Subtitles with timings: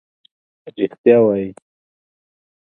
[0.77, 1.49] رښتیا وایې.